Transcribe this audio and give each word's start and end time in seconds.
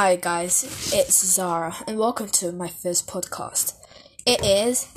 Hi 0.00 0.16
guys, 0.16 0.64
it's 0.94 1.22
Zara 1.22 1.76
and 1.86 1.98
welcome 1.98 2.28
to 2.28 2.52
my 2.52 2.68
first 2.68 3.06
podcast. 3.06 3.74
It 4.24 4.42
is 4.42 4.88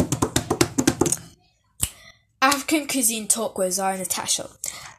African 2.41 2.87
Cuisine 2.87 3.27
Talk 3.27 3.57
with 3.57 3.73
Zara 3.73 3.97
Natasha. 3.97 4.47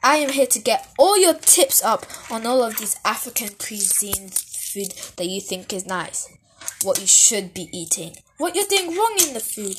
I 0.02 0.16
am 0.16 0.28
here 0.28 0.44
to 0.44 0.58
get 0.58 0.92
all 0.98 1.18
your 1.18 1.32
tips 1.32 1.82
up 1.82 2.04
on 2.30 2.44
all 2.44 2.62
of 2.62 2.76
these 2.76 3.00
African 3.02 3.54
cuisine 3.58 4.28
food 4.28 4.92
that 5.16 5.24
you 5.24 5.40
think 5.40 5.72
is 5.72 5.86
nice, 5.86 6.28
what 6.82 7.00
you 7.00 7.06
should 7.06 7.54
be 7.54 7.70
eating, 7.72 8.14
what 8.36 8.54
you're 8.54 8.66
doing 8.66 8.94
wrong 8.94 9.16
in 9.26 9.32
the 9.32 9.40
food. 9.40 9.76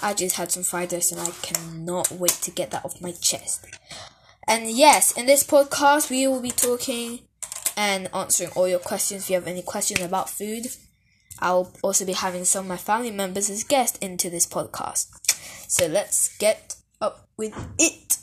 I 0.00 0.14
just 0.14 0.36
had 0.36 0.52
some 0.52 0.62
fried 0.62 0.92
rice 0.92 1.10
and 1.10 1.20
I 1.20 1.32
cannot 1.42 2.12
wait 2.12 2.38
to 2.42 2.52
get 2.52 2.70
that 2.70 2.84
off 2.84 3.00
my 3.00 3.10
chest. 3.10 3.66
And 4.46 4.70
yes, 4.70 5.10
in 5.10 5.26
this 5.26 5.42
podcast 5.42 6.08
we 6.08 6.28
will 6.28 6.40
be 6.40 6.52
talking 6.52 7.18
and 7.76 8.08
answering 8.14 8.50
all 8.56 8.66
your 8.66 8.78
questions. 8.78 9.24
If 9.24 9.30
you 9.30 9.34
have 9.36 9.46
any 9.46 9.62
questions 9.62 10.00
about 10.00 10.30
food, 10.30 10.66
I'll 11.38 11.72
also 11.82 12.06
be 12.06 12.14
having 12.14 12.44
some 12.44 12.64
of 12.64 12.68
my 12.68 12.76
family 12.76 13.10
members 13.10 13.50
as 13.50 13.64
guests 13.64 13.98
into 13.98 14.30
this 14.30 14.46
podcast. 14.46 15.08
So 15.68 15.86
let's 15.86 16.36
get 16.38 16.76
up 17.00 17.28
with 17.36 17.54
it. 17.78 18.16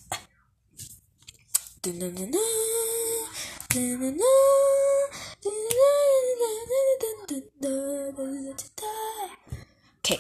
Okay, 9.99 10.20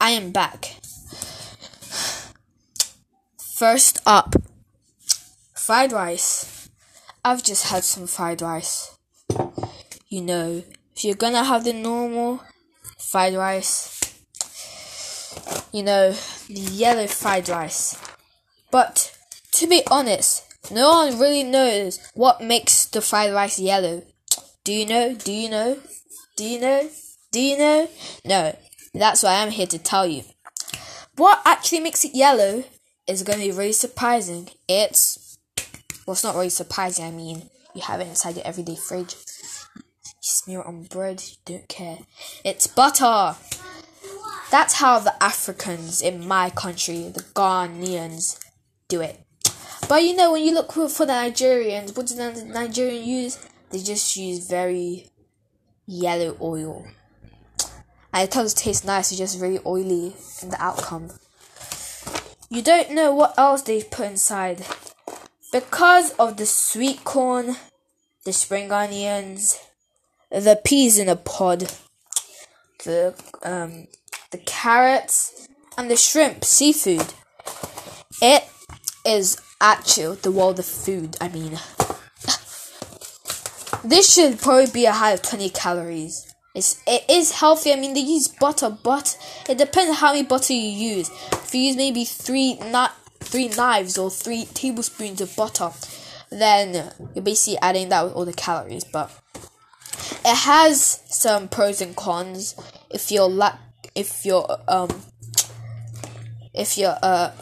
I 0.00 0.10
am 0.10 0.32
back. 0.32 0.76
First 3.38 4.00
up, 4.06 4.34
fried 5.54 5.92
rice. 5.92 6.49
I've 7.24 7.42
just 7.42 7.66
had 7.66 7.84
some 7.84 8.06
fried 8.06 8.40
rice. 8.40 8.96
You 10.08 10.22
know, 10.22 10.62
if 10.96 11.04
you're 11.04 11.14
gonna 11.14 11.44
have 11.44 11.64
the 11.64 11.72
normal 11.72 12.42
fried 12.98 13.34
rice, 13.34 13.96
you 15.72 15.82
know, 15.82 16.12
the 16.48 16.60
yellow 16.60 17.06
fried 17.06 17.48
rice. 17.48 17.96
But 18.70 19.16
to 19.52 19.66
be 19.66 19.82
honest, 19.90 20.44
no 20.70 20.88
one 20.88 21.18
really 21.18 21.42
knows 21.42 22.00
what 22.14 22.42
makes 22.42 22.86
the 22.86 23.00
fried 23.02 23.34
rice 23.34 23.58
yellow. 23.58 24.02
Do 24.64 24.72
you 24.72 24.86
know? 24.86 25.14
Do 25.14 25.32
you 25.32 25.50
know? 25.50 25.78
Do 26.36 26.44
you 26.44 26.60
know? 26.60 26.88
Do 27.32 27.40
you 27.40 27.58
know? 27.58 27.88
No. 28.24 28.56
That's 28.94 29.22
why 29.22 29.42
I'm 29.42 29.50
here 29.50 29.66
to 29.68 29.78
tell 29.78 30.06
you. 30.06 30.24
What 31.16 31.40
actually 31.44 31.80
makes 31.80 32.04
it 32.04 32.14
yellow 32.14 32.64
is 33.06 33.22
going 33.22 33.38
to 33.38 33.44
be 33.44 33.52
really 33.52 33.72
surprising. 33.72 34.48
It's 34.68 35.29
well, 36.10 36.14
it's 36.14 36.24
not 36.24 36.34
really 36.34 36.48
surprising. 36.48 37.04
I 37.04 37.12
mean, 37.12 37.48
you 37.72 37.82
have 37.82 38.00
it 38.00 38.08
inside 38.08 38.34
your 38.34 38.44
everyday 38.44 38.74
fridge. 38.74 39.14
You 39.76 40.12
smear 40.20 40.58
it 40.58 40.66
on 40.66 40.82
bread. 40.82 41.22
You 41.24 41.36
don't 41.44 41.68
care. 41.68 41.98
It's 42.44 42.66
butter. 42.66 43.36
That's 44.50 44.74
how 44.74 44.98
the 44.98 45.14
Africans 45.22 46.02
in 46.02 46.26
my 46.26 46.50
country, 46.50 47.12
the 47.14 47.22
Ghanaians, 47.22 48.44
do 48.88 49.00
it. 49.00 49.20
But 49.88 50.02
you 50.02 50.16
know, 50.16 50.32
when 50.32 50.42
you 50.42 50.52
look 50.52 50.72
for 50.72 50.88
the 50.88 51.12
Nigerians, 51.12 51.96
what 51.96 52.06
do 52.06 52.16
the 52.16 52.32
Nigerians 52.52 53.06
use? 53.06 53.48
They 53.70 53.78
just 53.78 54.16
use 54.16 54.48
very 54.48 55.10
yellow 55.86 56.36
oil. 56.40 56.88
And 58.12 58.28
it 58.28 58.32
does 58.32 58.52
taste 58.52 58.84
nice, 58.84 59.12
it's 59.12 59.18
just 59.18 59.40
really 59.40 59.60
oily 59.64 60.16
in 60.42 60.48
the 60.48 60.60
outcome. 60.60 61.12
You 62.48 62.62
don't 62.62 62.90
know 62.90 63.14
what 63.14 63.38
else 63.38 63.62
they 63.62 63.84
put 63.84 64.08
inside. 64.08 64.66
Because 65.52 66.12
of 66.12 66.36
the 66.36 66.46
sweet 66.46 67.02
corn, 67.02 67.56
the 68.24 68.32
spring 68.32 68.70
onions, 68.70 69.58
the 70.30 70.60
peas 70.64 70.98
in 70.98 71.08
a 71.08 71.16
pod, 71.16 71.72
the 72.84 73.14
um 73.42 73.88
the 74.30 74.38
carrots 74.38 75.48
and 75.76 75.90
the 75.90 75.96
shrimp 75.96 76.44
seafood. 76.44 77.14
It 78.22 78.44
is 79.04 79.40
actually 79.60 80.16
the 80.16 80.30
world 80.30 80.58
of 80.60 80.66
food. 80.66 81.16
I 81.20 81.28
mean, 81.28 81.58
this 83.82 84.14
should 84.14 84.38
probably 84.38 84.70
be 84.70 84.86
a 84.86 84.92
high 84.92 85.12
of 85.12 85.22
twenty 85.22 85.50
calories. 85.50 86.32
It's 86.54 86.80
it 86.86 87.04
is 87.08 87.32
healthy. 87.32 87.72
I 87.72 87.76
mean, 87.76 87.94
they 87.94 88.00
use 88.00 88.28
butter, 88.28 88.70
but 88.70 89.18
it 89.48 89.58
depends 89.58 89.98
how 89.98 90.12
many 90.12 90.22
butter 90.22 90.52
you 90.52 90.96
use. 90.96 91.10
If 91.32 91.54
you 91.54 91.62
use 91.62 91.76
maybe 91.76 92.04
three, 92.04 92.54
not 92.54 92.92
three 93.20 93.48
knives 93.48 93.96
or 93.96 94.10
three 94.10 94.46
tablespoons 94.46 95.20
of 95.20 95.34
butter, 95.36 95.70
then 96.30 96.92
you're 97.14 97.24
basically 97.24 97.58
adding 97.60 97.88
that 97.90 98.04
with 98.04 98.14
all 98.14 98.24
the 98.24 98.32
calories. 98.32 98.84
But 98.84 99.10
it 100.24 100.36
has 100.36 101.02
some 101.06 101.48
pros 101.48 101.80
and 101.80 101.94
cons. 101.96 102.54
If 102.90 103.10
you're 103.10 103.28
lack, 103.28 103.58
if 103.94 104.24
you're 104.24 104.58
um, 104.68 104.88
if 106.52 106.76
you're 106.76 106.96
uh, 107.02 107.32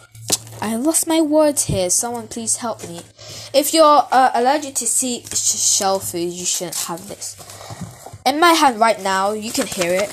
I 0.61 0.75
lost 0.77 1.07
my 1.07 1.21
words 1.21 1.67
here. 1.67 1.89
Someone 1.89 2.29
please 2.29 2.57
help 2.57 2.87
me. 2.89 3.03
If 3.55 3.73
you're 3.73 4.07
uh, 4.11 4.31
allergic 4.35 4.75
to 4.77 4.87
sea 4.87 5.23
shell 5.23 6.01
food, 6.01 6.33
you 6.33 6.45
shouldn't 6.45 6.77
have 6.77 7.09
this. 7.09 7.37
In 8.27 8.41
my 8.41 8.53
hand 8.53 8.81
right 8.81 9.01
now, 9.01 9.33
you 9.33 9.53
can 9.53 9.67
hear 9.67 9.93
it. 9.95 10.11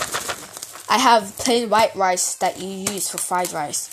I 0.88 1.00
have 1.00 1.36
plain 1.38 1.70
white 1.70 1.96
rice 1.96 2.36
that 2.36 2.60
you 2.60 2.68
use 2.68 3.10
for 3.10 3.18
fried 3.18 3.52
rice. 3.52 3.90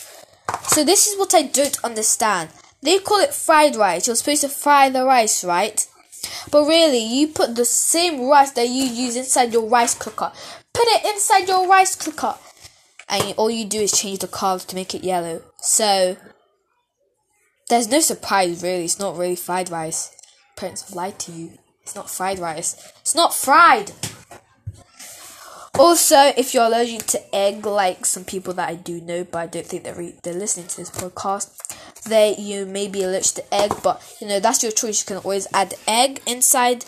So 0.69 0.85
this 0.85 1.07
is 1.07 1.19
what 1.19 1.35
I 1.35 1.43
don't 1.43 1.83
understand. 1.85 2.51
They 2.83 2.99
call 2.99 3.21
it 3.21 3.35
fried 3.35 3.77
rice. 3.77 4.07
You're 4.07 4.17
supposed 4.17 4.43
to 4.43 4.49
fry 4.49 4.89
the 4.89 5.05
rice, 5.05 5.45
right? 5.45 5.87
But 6.51 6.67
really, 6.67 6.99
you 6.99 7.29
put 7.29 7.55
the 7.55 7.65
same 7.65 8.29
rice 8.29 8.53
that 8.53 8.69
you 8.69 8.85
use 8.85 9.17
inside 9.17 9.53
your 9.53 9.69
rice 9.69 9.95
cooker. 9.95 10.33
Put 10.73 10.87
it 10.89 11.05
inside 11.15 11.49
your 11.49 11.69
rice 11.69 11.95
cooker. 11.95 12.35
And 13.09 13.35
all 13.37 13.51
you 13.51 13.65
do 13.65 13.81
is 13.81 13.93
change 13.93 14.21
the 14.21 14.29
color 14.29 14.59
to 14.59 14.75
make 14.75 14.95
it 14.95 15.05
yellow. 15.05 15.43
So, 15.61 16.17
there's 17.69 17.89
no 17.89 18.01
surprise 18.01 18.63
really. 18.63 18.85
It's 18.85 18.99
not 18.99 19.17
really 19.17 19.37
fried 19.37 19.71
rice. 19.71 20.15
Parents 20.57 20.83
have 20.83 20.95
lied 20.95 21.19
to 21.21 21.33
you. 21.33 21.59
It's 21.83 21.95
not 21.95 22.11
fried 22.11 22.39
rice. 22.39 22.93
It's 23.01 23.15
not 23.15 23.35
fried! 23.35 23.93
Also, 25.83 26.17
if 26.37 26.55
you're 26.55 26.67
allergic 26.67 27.07
to 27.07 27.35
egg, 27.35 27.67
like 27.67 28.07
some 28.07 28.25
people 28.25 28.55
that 28.55 28.69
I 28.69 28.77
do 28.77 29.01
know, 29.01 29.25
but 29.25 29.39
I 29.39 29.47
don't 29.49 29.67
think 29.67 29.83
they're 29.83 29.97
re- 29.97 30.15
they're 30.23 30.33
listening 30.33 30.69
to 30.69 30.77
this 30.77 30.93
podcast, 30.93 31.51
they 32.05 32.37
you 32.37 32.67
may 32.67 32.87
be 32.87 33.03
allergic 33.03 33.35
to 33.35 33.53
egg, 33.53 33.73
but 33.83 34.01
you 34.21 34.29
know 34.29 34.39
that's 34.39 34.63
your 34.63 34.71
choice. 34.71 35.03
You 35.03 35.17
can 35.17 35.25
always 35.25 35.49
add 35.53 35.75
egg 35.89 36.23
inside 36.25 36.85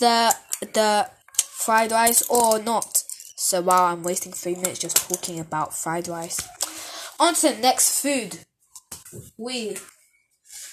the 0.00 0.34
the 0.62 1.10
fried 1.36 1.92
rice 1.92 2.22
or 2.30 2.58
not. 2.58 3.02
So 3.36 3.60
while 3.60 3.84
I'm 3.84 4.02
wasting 4.02 4.32
three 4.32 4.54
minutes 4.54 4.78
just 4.78 4.96
talking 5.10 5.38
about 5.38 5.74
fried 5.74 6.08
rice, 6.08 6.40
on 7.20 7.34
to 7.34 7.50
the 7.50 7.60
next 7.60 8.00
food. 8.00 8.38
We 9.36 9.76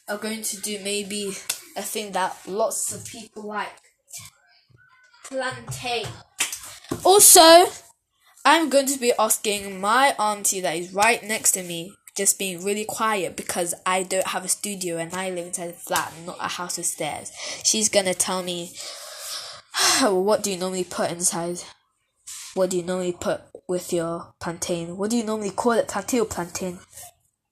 are 0.07 0.17
going 0.17 0.43
to 0.43 0.61
do 0.61 0.79
maybe 0.81 1.33
a 1.75 1.81
thing 1.81 2.13
that 2.13 2.37
lots 2.47 2.93
of 2.93 3.05
people 3.05 3.43
like 3.43 3.81
plantain. 5.25 6.07
Also, 7.05 7.67
I'm 8.43 8.69
going 8.71 8.87
to 8.87 8.99
be 8.99 9.13
asking 9.19 9.79
my 9.79 10.15
auntie 10.17 10.59
that 10.61 10.75
is 10.75 10.91
right 10.91 11.21
next 11.23 11.51
to 11.51 11.61
me, 11.61 11.93
just 12.17 12.39
being 12.39 12.63
really 12.63 12.83
quiet 12.83 13.35
because 13.35 13.75
I 13.85 14.01
don't 14.01 14.25
have 14.25 14.43
a 14.43 14.47
studio 14.47 14.97
and 14.97 15.13
I 15.13 15.29
live 15.29 15.45
inside 15.45 15.69
a 15.69 15.73
flat, 15.73 16.11
not 16.25 16.37
a 16.39 16.47
house 16.47 16.77
with 16.77 16.87
stairs. 16.87 17.31
She's 17.63 17.89
gonna 17.89 18.15
tell 18.15 18.41
me, 18.41 18.71
what 20.01 20.41
do 20.41 20.49
you 20.51 20.57
normally 20.57 20.83
put 20.83 21.11
inside? 21.11 21.61
What 22.55 22.71
do 22.71 22.77
you 22.77 22.83
normally 22.83 23.11
put 23.11 23.41
with 23.67 23.93
your 23.93 24.33
plantain? 24.39 24.97
What 24.97 25.11
do 25.11 25.17
you 25.17 25.23
normally 25.23 25.51
call 25.51 25.73
it, 25.73 25.87
plantain 25.87 26.21
or 26.21 26.25
plantain? 26.25 26.79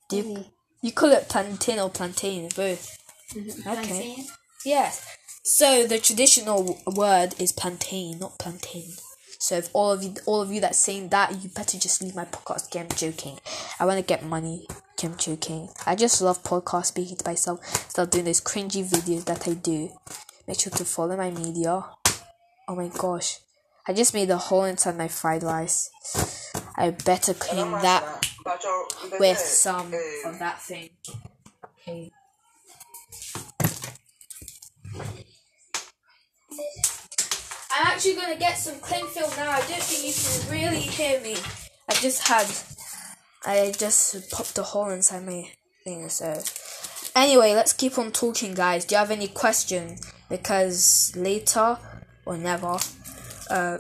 Do 0.09 0.18
you, 0.18 0.24
mm. 0.24 0.46
you 0.81 0.91
call 0.91 1.12
it 1.12 1.30
plantain 1.30 1.80
or 1.80 1.91
plantain, 1.91 2.50
both? 2.56 2.97
Mm-hmm. 3.35 3.70
Okay. 3.70 3.84
Plantain? 3.84 4.25
Yes. 4.66 5.06
So 5.44 5.85
the 5.85 6.00
traditional 6.00 6.79
word 6.88 7.35
is 7.38 7.52
plantain, 7.52 8.17
not 8.17 8.40
plantain. 8.40 8.94
So 9.43 9.57
if 9.57 9.69
all 9.73 9.91
of 9.91 10.01
you, 10.01 10.13
all 10.25 10.41
of 10.41 10.53
you 10.53 10.61
that's 10.61 10.78
saying 10.78 11.09
that, 11.09 11.43
you 11.43 11.49
better 11.49 11.78
just 11.78 12.01
leave 12.01 12.16
my 12.16 12.23
podcast. 12.23 12.67
Okay, 12.67 12.79
I'm 12.79 12.87
joking. 12.95 13.37
I 13.78 13.85
want 13.85 13.97
to 13.97 14.01
get 14.01 14.23
money. 14.23 14.66
Okay, 14.93 15.09
I'm 15.09 15.17
joking. 15.17 15.67
I 15.85 15.95
just 15.95 16.22
love 16.22 16.41
podcast 16.43 16.85
speaking 16.85 17.17
to 17.17 17.29
myself. 17.29 17.59
Stop 17.90 18.09
doing 18.11 18.23
those 18.23 18.40
cringy 18.40 18.85
videos 18.90 19.25
that 19.25 19.45
I 19.45 19.55
do. 19.55 19.90
Make 20.47 20.61
sure 20.61 20.72
to 20.72 20.85
follow 20.85 21.17
my 21.17 21.29
media. 21.29 21.84
Oh 22.69 22.75
my 22.75 22.87
gosh, 22.87 23.40
I 23.85 23.91
just 23.91 24.13
made 24.13 24.29
a 24.29 24.37
hole 24.37 24.63
inside 24.63 24.97
my 24.97 25.09
fried 25.09 25.43
rice. 25.43 25.90
I 26.78 26.91
better 26.91 27.34
clean 27.34 27.69
that 27.69 28.25
with 29.19 29.40
some 29.40 29.87
of 30.23 30.40
that 30.40 30.61
thing. 30.61 30.91
Okay. 31.81 32.13
I'm 37.75 37.87
actually 37.87 38.16
gonna 38.16 38.37
get 38.37 38.58
some 38.58 38.79
cling 38.79 39.08
film 39.08 39.31
now. 39.35 39.49
I 39.49 39.59
don't 39.61 39.81
think 39.81 40.05
you 40.05 40.14
can 40.14 40.52
really 40.52 40.81
hear 40.81 41.20
me. 41.22 41.35
I 41.90 41.93
just 41.96 42.28
had, 42.28 42.46
I 43.46 43.73
just 43.75 44.29
popped 44.29 44.58
a 44.59 44.64
hole 44.64 44.90
inside 44.91 45.25
my 45.25 45.49
thing. 45.84 46.08
So, 46.09 46.40
anyway, 47.16 47.55
let's 47.55 47.73
keep 47.73 47.97
on 47.97 48.11
talking, 48.11 48.53
guys. 48.53 48.85
Do 48.85 48.93
you 48.93 48.99
have 48.99 49.09
any 49.09 49.28
questions? 49.28 50.11
Because 50.29 51.14
later 51.16 51.79
or 52.25 52.37
never, 52.37 52.78
uh, 53.49 53.79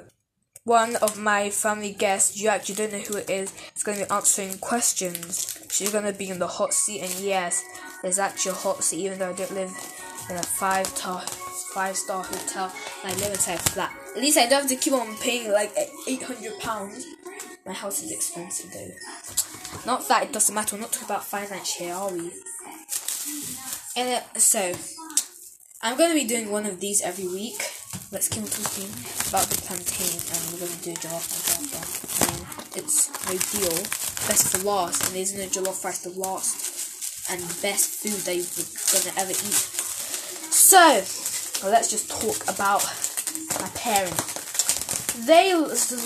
one 0.63 0.95
of 0.97 1.19
my 1.19 1.51
family 1.51 1.93
guests, 1.93 2.39
you 2.39 2.49
actually 2.49 2.75
don't 2.75 2.93
know 2.93 2.99
who 2.99 3.17
it 3.17 3.29
is, 3.29 3.53
is 3.75 3.83
going 3.83 3.99
to 3.99 4.05
be 4.05 4.11
answering 4.11 4.57
questions. 4.57 5.57
She's 5.69 5.91
going 5.91 6.05
to 6.05 6.13
be 6.13 6.29
in 6.29 6.39
the 6.39 6.47
hot 6.47 6.73
seat, 6.73 7.01
and 7.01 7.13
yes, 7.19 7.63
there's 8.01 8.19
actually 8.19 8.53
a 8.53 8.55
hot 8.55 8.83
seat, 8.83 9.05
even 9.05 9.19
though 9.19 9.29
I 9.29 9.33
don't 9.33 9.53
live 9.53 9.71
in 10.29 10.35
a 10.37 10.43
five 10.43 10.87
star 10.87 11.23
five 11.73 11.95
star 11.95 12.23
hotel. 12.23 12.71
I 13.03 13.13
live 13.15 13.37
flat. 13.37 13.93
At 14.15 14.21
least 14.21 14.37
I 14.37 14.47
don't 14.47 14.61
have 14.61 14.69
to 14.69 14.75
keep 14.75 14.93
on 14.93 15.15
paying 15.17 15.51
like 15.51 15.71
eight 16.07 16.23
hundred 16.23 16.59
pounds. 16.59 17.05
My 17.65 17.73
house 17.73 18.03
is 18.03 18.11
expensive 18.11 18.71
though. 18.71 19.85
Not 19.85 20.07
that 20.07 20.23
it 20.23 20.33
doesn't 20.33 20.53
matter. 20.53 20.75
We're 20.75 20.81
not 20.81 20.91
talking 20.91 21.07
about 21.07 21.23
finance 21.23 21.75
here, 21.75 21.93
are 21.93 22.11
we? 22.11 22.31
And 23.95 24.21
uh, 24.21 24.39
so, 24.39 24.73
I'm 25.81 25.97
to 25.97 26.13
be 26.13 26.25
doing 26.25 26.51
one 26.51 26.65
of 26.65 26.79
these 26.79 27.01
every 27.01 27.27
week. 27.27 27.61
Let's 28.11 28.27
keep 28.27 28.45
talking 28.45 28.89
about 29.29 29.45
the 29.49 29.61
plantain, 29.61 30.17
and 30.17 30.39
we're 30.53 30.65
to 30.67 30.83
do 30.83 30.93
jollof 30.93 31.29
and 31.29 31.67
jollof. 31.69 31.91
I 32.21 32.33
mean, 32.33 32.83
it's 32.83 33.09
no 33.25 33.33
deal. 33.59 33.77
Best 34.27 34.55
for 34.55 34.63
last, 34.63 35.07
and 35.09 35.17
isn't 35.17 35.39
a 35.39 35.47
jollof 35.47 35.83
rice 35.83 35.99
the 36.03 36.11
last 36.11 37.29
and 37.29 37.39
best 37.61 38.01
food 38.01 38.19
that 38.25 38.35
you're 38.35 38.43
to 39.13 39.19
ever 39.19 39.31
eat? 39.31 39.83
So, 40.53 41.01
let's 41.69 41.89
just 41.89 42.09
talk 42.09 42.43
about 42.53 42.83
my 43.61 43.69
parents. 43.75 45.15
They, 45.25 45.53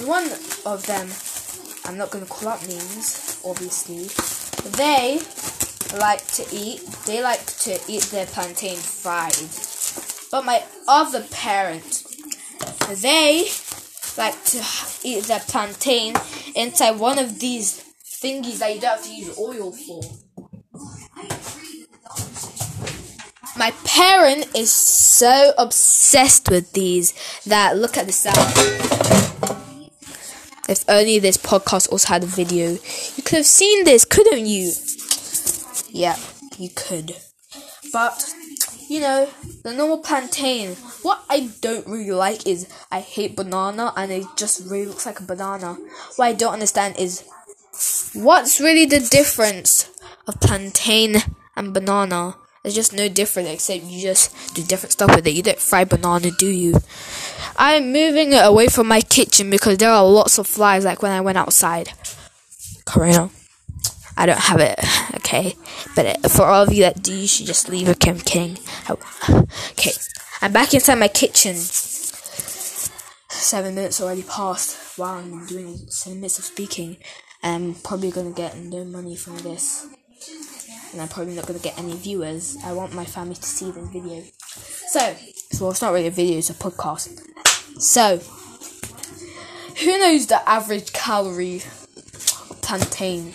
one 0.05 0.29
of 0.65 0.85
them, 0.85 1.09
I'm 1.85 1.97
not 1.97 2.11
going 2.11 2.25
to 2.25 2.31
call 2.31 2.49
out 2.49 2.67
names, 2.67 3.41
obviously. 3.45 4.09
They 4.71 5.19
like 5.97 6.25
to 6.33 6.45
eat, 6.51 6.81
they 7.05 7.23
like 7.23 7.45
to 7.45 7.79
eat 7.87 8.03
their 8.03 8.25
plantain 8.25 8.77
fried. 8.77 9.35
But 10.29 10.45
my 10.45 10.63
other 10.87 11.23
parent, 11.31 12.03
they 13.01 13.47
like 14.17 14.43
to 14.45 14.63
eat 15.03 15.23
their 15.23 15.39
plantain 15.39 16.15
inside 16.55 16.99
one 16.99 17.17
of 17.17 17.39
these 17.39 17.83
thingies 18.03 18.59
that 18.59 18.75
you 18.75 18.81
don't 18.81 18.97
have 18.97 19.05
to 19.05 19.15
use 19.15 19.37
oil 19.39 19.71
for. 19.71 20.26
My 23.57 23.71
parent 23.85 24.55
is 24.55 24.71
so 24.71 25.51
obsessed 25.57 26.47
with 26.47 26.73
these 26.73 27.13
that 27.47 27.75
look 27.75 27.97
at 27.97 28.05
the 28.05 28.11
sound. 28.11 28.37
If 30.69 30.85
only 30.87 31.17
this 31.17 31.37
podcast 31.37 31.89
also 31.91 32.09
had 32.09 32.23
a 32.23 32.27
video. 32.27 32.69
You 32.71 33.23
could 33.23 33.37
have 33.37 33.47
seen 33.47 33.83
this, 33.83 34.05
couldn't 34.05 34.45
you? 34.45 34.73
Yeah, 35.89 36.17
you 36.59 36.69
could. 36.69 37.15
But, 37.91 38.31
you 38.87 38.99
know, 38.99 39.27
the 39.63 39.73
normal 39.73 39.99
plantain. 39.99 40.75
What 41.01 41.23
I 41.27 41.49
don't 41.59 41.87
really 41.87 42.11
like 42.11 42.45
is 42.45 42.67
I 42.91 42.99
hate 42.99 43.35
banana 43.35 43.91
and 43.97 44.11
it 44.11 44.25
just 44.35 44.69
really 44.69 44.85
looks 44.85 45.07
like 45.07 45.19
a 45.19 45.23
banana. 45.23 45.77
What 46.17 46.25
I 46.25 46.33
don't 46.33 46.53
understand 46.53 46.97
is 46.99 47.23
what's 48.13 48.59
really 48.59 48.85
the 48.85 48.99
difference 48.99 49.89
of 50.27 50.39
plantain 50.41 51.15
and 51.55 51.73
banana? 51.73 52.35
There's 52.67 52.75
just 52.75 52.91
no 52.91 53.07
different 53.07 53.47
except 53.47 53.85
you 53.85 54.01
just 54.01 54.53
do 54.53 54.61
different 54.61 54.91
stuff 54.91 55.15
with 55.15 55.25
it. 55.25 55.29
You 55.33 55.41
don't 55.41 55.57
fry 55.57 55.85
banana, 55.85 56.31
do 56.31 56.49
you? 56.49 56.81
I'm 57.55 57.93
moving 57.93 58.33
it 58.33 58.43
away 58.45 58.67
from 58.67 58.89
my 58.89 58.99
kitchen 58.99 59.49
because 59.49 59.77
there 59.77 59.89
are 59.89 60.03
lots 60.03 60.37
of 60.37 60.47
flies 60.47 60.83
like 60.83 61.01
when 61.01 61.13
I 61.13 61.21
went 61.21 61.37
outside. 61.37 61.93
Karina. 62.85 63.29
I 64.17 64.25
don't 64.25 64.37
have 64.37 64.59
it, 64.59 64.77
okay? 65.15 65.55
But 65.95 66.25
uh, 66.25 66.27
for 66.27 66.43
all 66.43 66.63
of 66.63 66.73
you 66.73 66.81
that 66.81 67.01
do, 67.01 67.15
you 67.15 67.25
should 67.25 67.45
just 67.45 67.69
leave. 67.69 67.87
Okay, 67.87 68.11
I'm 68.11 68.19
kidding. 68.19 68.57
Oh, 68.89 68.99
okay, 69.71 69.93
I'm 70.41 70.51
back 70.51 70.73
inside 70.73 70.95
my 70.95 71.07
kitchen. 71.07 71.55
Seven 73.29 73.75
minutes 73.75 74.01
already 74.01 74.23
passed. 74.23 74.97
Wow, 74.99 75.19
I'm 75.19 75.45
doing 75.45 75.77
seven 75.87 76.19
minutes 76.19 76.37
of 76.37 76.43
speaking. 76.43 76.97
I'm 77.41 77.75
probably 77.75 78.11
gonna 78.11 78.31
get 78.31 78.57
no 78.57 78.83
money 78.83 79.15
from 79.15 79.37
this. 79.37 79.87
And 80.91 81.01
I'm 81.01 81.07
probably 81.07 81.35
not 81.35 81.45
gonna 81.47 81.59
get 81.59 81.77
any 81.77 81.95
viewers. 81.95 82.57
I 82.63 82.73
want 82.73 82.93
my 82.93 83.05
family 83.05 83.35
to 83.35 83.43
see 83.43 83.71
this 83.71 83.87
video. 83.89 84.23
So, 84.87 85.15
well, 85.59 85.71
it's 85.71 85.81
not 85.81 85.93
really 85.93 86.07
a 86.07 86.11
video, 86.11 86.37
it's 86.37 86.49
a 86.49 86.53
podcast. 86.53 87.21
So, 87.81 88.17
who 89.83 89.97
knows 89.99 90.27
the 90.27 90.47
average 90.49 90.93
calorie 90.93 91.61
plantain? 92.61 93.33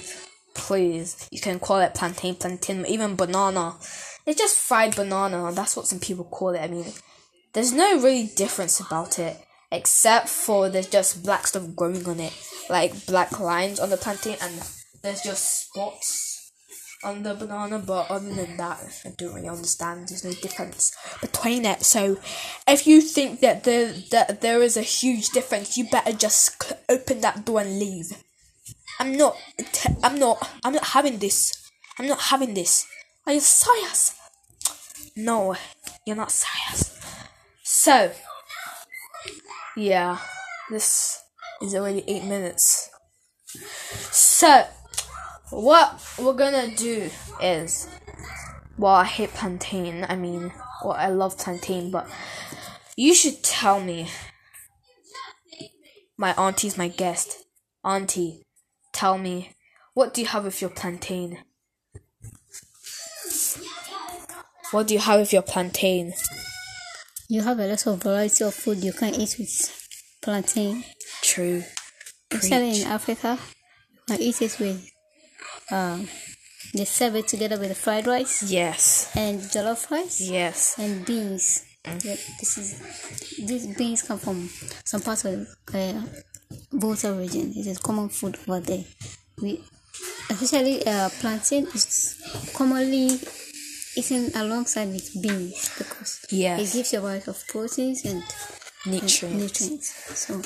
please. 0.54 1.28
You 1.30 1.40
can 1.40 1.58
call 1.58 1.80
it 1.80 1.94
plantain, 1.94 2.34
plantain, 2.34 2.86
even 2.86 3.16
banana. 3.16 3.74
It's 4.26 4.38
just 4.38 4.58
fried 4.58 4.94
banana. 4.96 5.52
That's 5.52 5.76
what 5.76 5.86
some 5.86 5.98
people 5.98 6.24
call 6.24 6.50
it. 6.50 6.60
I 6.60 6.68
mean, 6.68 6.86
there's 7.52 7.72
no 7.72 7.96
really 7.96 8.30
difference 8.34 8.80
about 8.80 9.18
it 9.18 9.36
except 9.70 10.28
for 10.28 10.68
there's 10.68 10.86
just 10.86 11.22
black 11.24 11.46
stuff 11.46 11.74
growing 11.74 12.06
on 12.06 12.20
it, 12.20 12.32
like 12.68 13.06
black 13.06 13.40
lines 13.40 13.80
on 13.80 13.90
the 13.90 13.96
plantain, 13.96 14.36
and 14.40 14.52
there's 15.02 15.22
just 15.22 15.66
spots 15.66 16.31
on 17.04 17.22
the 17.22 17.34
banana. 17.34 17.78
But 17.78 18.10
other 18.10 18.32
than 18.32 18.56
that, 18.56 18.78
I 19.04 19.10
don't 19.16 19.34
really 19.34 19.48
understand. 19.48 20.08
There's 20.08 20.24
no 20.24 20.32
difference 20.32 20.96
between 21.20 21.64
it. 21.64 21.82
So, 21.82 22.18
if 22.66 22.86
you 22.86 23.00
think 23.00 23.40
that 23.40 23.64
there 23.64 23.92
that 24.10 24.40
there 24.40 24.62
is 24.62 24.76
a 24.76 24.82
huge 24.82 25.30
difference, 25.30 25.76
you 25.76 25.88
better 25.90 26.12
just 26.12 26.74
open 26.88 27.20
that 27.20 27.44
door 27.44 27.60
and 27.60 27.78
leave. 27.78 28.12
I'm 28.98 29.16
not. 29.16 29.36
I'm 30.02 30.18
not. 30.18 30.48
I'm 30.64 30.74
not 30.74 30.86
having 30.86 31.18
this. 31.18 31.52
I'm 31.98 32.06
not 32.06 32.20
having 32.20 32.54
this. 32.54 32.86
Are 33.26 33.32
you 33.32 33.40
serious? 33.40 34.14
No, 35.16 35.56
you're 36.06 36.16
not 36.16 36.32
serious. 36.32 36.98
So, 37.62 38.12
yeah, 39.76 40.18
this 40.70 41.22
is 41.60 41.74
already 41.74 42.04
eight 42.06 42.24
minutes. 42.24 42.90
So, 44.10 44.66
what 45.52 46.00
we're 46.18 46.32
gonna 46.32 46.74
do 46.74 47.10
is, 47.40 47.88
well, 48.78 48.94
I 48.94 49.04
hate 49.04 49.30
plantain. 49.34 50.06
I 50.08 50.16
mean, 50.16 50.52
well, 50.82 50.92
I 50.92 51.08
love 51.08 51.38
plantain, 51.38 51.90
but 51.90 52.08
you 52.96 53.14
should 53.14 53.42
tell 53.42 53.80
me. 53.80 54.08
My 56.16 56.34
auntie's 56.34 56.78
my 56.78 56.88
guest. 56.88 57.44
Auntie, 57.84 58.46
tell 58.92 59.18
me, 59.18 59.52
what 59.94 60.14
do 60.14 60.20
you 60.20 60.26
have 60.28 60.44
with 60.44 60.60
your 60.60 60.70
plantain? 60.70 61.38
What 64.70 64.86
do 64.86 64.94
you 64.94 65.00
have 65.00 65.20
with 65.20 65.32
your 65.32 65.42
plantain? 65.42 66.14
You 67.28 67.42
have 67.42 67.58
a 67.58 67.66
lot 67.66 67.86
of 67.86 68.02
variety 68.02 68.44
of 68.44 68.54
food 68.54 68.82
you 68.82 68.92
can 68.92 69.14
eat 69.14 69.36
with 69.38 69.88
plantain. 70.22 70.84
True. 71.22 71.62
Especially 72.30 72.80
in 72.80 72.86
Africa, 72.86 73.38
you 73.92 74.00
can 74.06 74.22
eat 74.22 74.40
it 74.40 74.56
with 74.58 74.91
um, 75.72 76.08
they 76.74 76.84
serve 76.84 77.16
it 77.16 77.28
together 77.28 77.58
with 77.58 77.68
the 77.70 77.74
fried 77.74 78.06
rice. 78.06 78.42
Yes. 78.50 79.10
And 79.16 79.40
jollof 79.40 79.90
rice. 79.90 80.20
Yes. 80.20 80.78
And 80.78 81.04
beans. 81.04 81.64
Mm. 81.84 82.04
Yeah, 82.04 82.16
this 82.38 82.58
is 82.58 83.36
these 83.44 83.66
beans 83.76 84.02
come 84.02 84.18
from 84.18 84.48
some 84.84 85.00
parts 85.00 85.24
of 85.24 85.48
uh, 85.74 86.00
Volta 86.72 87.12
region. 87.12 87.52
It 87.56 87.66
is 87.66 87.78
common 87.78 88.08
food 88.08 88.38
over 88.46 88.60
there. 88.60 88.84
We 89.40 89.64
especially 90.30 90.86
uh, 90.86 91.08
plantain 91.20 91.66
is 91.74 92.52
commonly 92.54 93.18
eaten 93.96 94.30
alongside 94.36 94.88
with 94.88 95.20
beans 95.20 95.70
because 95.76 96.24
yes. 96.30 96.60
it 96.60 96.76
gives 96.76 96.92
you 96.92 97.00
a 97.00 97.02
lot 97.02 97.26
of 97.26 97.44
proteins 97.48 98.04
and 98.04 98.22
nutrients. 98.86 99.22
And 99.22 99.38
nutrients. 99.38 100.18
So 100.18 100.40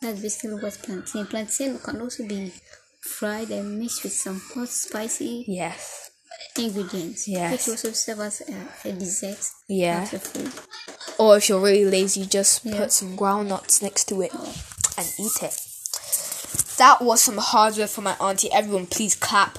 that's 0.00 0.20
basically 0.20 0.62
what 0.62 0.78
plantain. 0.82 1.26
Plantain 1.26 1.78
can 1.78 2.00
also 2.00 2.26
be 2.26 2.52
fried 3.06 3.50
and 3.50 3.78
mixed 3.78 4.02
with 4.02 4.12
some 4.12 4.40
hot 4.54 4.68
spicy 4.68 5.44
yes 5.46 6.06
ingredients. 6.58 7.28
Yes. 7.28 7.52
Which 7.52 7.76
also 7.76 7.92
serve 7.92 8.20
as 8.20 8.42
a, 8.42 8.88
a 8.88 8.92
dessert. 8.92 9.38
Yeah. 9.68 10.08
Or 11.18 11.36
if 11.36 11.48
you're 11.48 11.60
really 11.60 11.84
lazy, 11.84 12.26
just 12.26 12.64
yeah. 12.64 12.78
put 12.78 12.92
some 12.92 13.16
groundnuts 13.16 13.82
next 13.82 14.04
to 14.08 14.22
it 14.22 14.32
and 14.34 15.06
eat 15.18 15.42
it. 15.42 15.60
That 16.78 16.98
was 17.00 17.22
some 17.22 17.38
hard 17.38 17.76
work 17.76 17.88
for 17.88 18.02
my 18.02 18.14
auntie. 18.20 18.52
Everyone, 18.52 18.86
please 18.86 19.14
clap. 19.14 19.58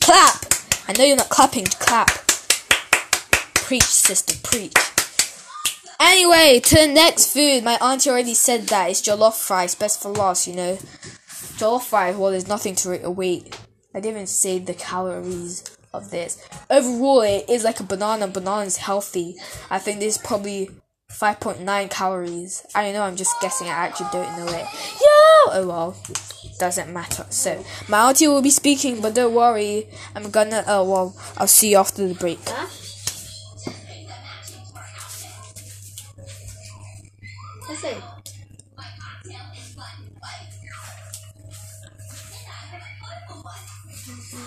Clap! 0.00 0.44
I 0.88 0.94
know 0.96 1.04
you're 1.04 1.16
not 1.16 1.28
clapping, 1.28 1.64
clap. 1.66 2.08
Preach, 3.54 3.84
sister, 3.84 4.34
preach. 4.42 4.74
Anyway, 6.00 6.60
to 6.60 6.74
the 6.74 6.86
next 6.86 7.32
food. 7.32 7.64
My 7.64 7.76
auntie 7.76 8.10
already 8.10 8.34
said 8.34 8.62
that. 8.68 8.90
It's 8.90 9.02
jollof 9.02 9.48
rice, 9.48 9.74
best 9.74 10.02
for 10.02 10.10
last, 10.10 10.46
you 10.46 10.54
know. 10.54 10.78
Rice, 11.64 12.16
well, 12.16 12.30
there's 12.30 12.48
nothing 12.48 12.74
to 12.76 12.92
it. 12.92 13.08
Wait, 13.08 13.58
I 13.94 14.00
didn't 14.00 14.16
even 14.16 14.26
say 14.26 14.58
the 14.58 14.74
calories 14.74 15.64
of 15.92 16.10
this. 16.10 16.46
Overall, 16.68 17.22
it 17.22 17.48
is 17.48 17.64
like 17.64 17.80
a 17.80 17.84
banana. 17.84 18.28
Banana 18.28 18.62
is 18.62 18.76
healthy. 18.76 19.36
I 19.70 19.78
think 19.78 20.00
this 20.00 20.16
is 20.16 20.22
probably 20.22 20.70
5.9 21.10 21.90
calories. 21.90 22.66
I 22.74 22.82
don't 22.82 22.94
know, 22.94 23.02
I'm 23.02 23.16
just 23.16 23.40
guessing. 23.40 23.68
I 23.68 23.70
actually 23.70 24.08
don't 24.12 24.36
know 24.36 24.46
it. 24.46 24.66
Yo! 25.00 25.52
Oh 25.52 25.64
well. 25.66 25.96
Doesn't 26.58 26.92
matter. 26.92 27.26
So, 27.30 27.64
my 27.88 28.08
auntie 28.08 28.28
will 28.28 28.42
be 28.42 28.50
speaking, 28.50 29.00
but 29.00 29.14
don't 29.14 29.34
worry. 29.34 29.88
I'm 30.14 30.30
gonna. 30.30 30.62
Oh 30.66 30.88
well, 30.88 31.16
I'll 31.36 31.48
see 31.48 31.70
you 31.70 31.78
after 31.78 32.06
the 32.06 32.14
break. 32.14 32.38
Huh? 32.46 32.68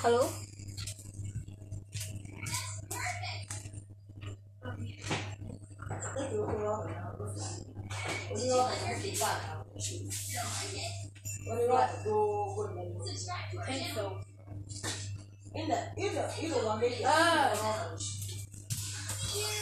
Hello? 0.01 0.29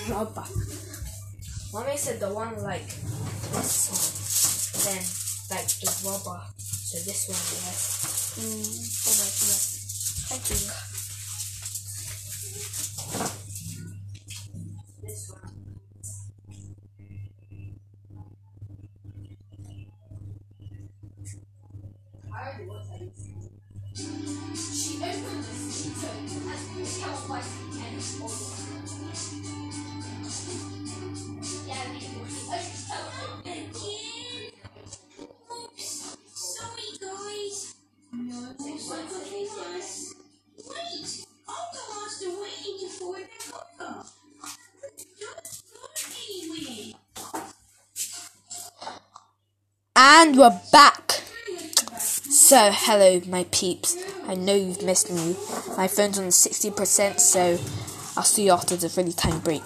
Rubber. 0.09 0.43
Mommy 1.73 1.97
said 1.97 2.19
the 2.19 2.33
one 2.33 2.61
like 2.61 2.87
this 3.55 3.89
one, 3.89 4.83
then 4.83 5.03
like 5.49 5.67
the 5.79 5.91
rubber. 6.05 6.41
So 6.57 6.97
this 6.99 7.27
one, 7.27 7.39
yes. 7.55 8.35
Mm, 8.37 9.75
alright, 10.32 10.50
yeah. 10.50 10.58
Thank 10.58 10.94
And 50.17 50.38
we're 50.38 50.62
back. 50.72 51.12
So, 52.00 52.69
hello, 52.72 53.19
my 53.27 53.43
peeps. 53.51 53.98
I 54.25 54.36
know 54.36 54.55
you've 54.55 54.81
missed 54.81 55.12
me. 55.12 55.36
My 55.75 55.89
phone's 55.89 56.17
on 56.17 56.27
60%, 56.27 57.19
so 57.19 57.60
I'll 58.15 58.24
see 58.24 58.45
you 58.45 58.51
after 58.53 58.77
the 58.77 58.88
really 58.95 59.12
tiny 59.12 59.39
break. 59.39 59.63